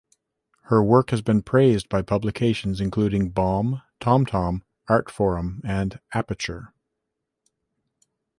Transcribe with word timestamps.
Her 0.63 0.83
work 0.83 1.11
has 1.11 1.21
been 1.21 1.43
praised 1.43 1.87
by 1.87 2.01
publications 2.01 2.81
including 2.81 3.29
"Bomb", 3.29 3.83
"Tom 3.99 4.25
Tom", 4.25 4.63
"Artforum", 4.89 5.61
and 5.63 5.99
"Aperture". 6.11 6.73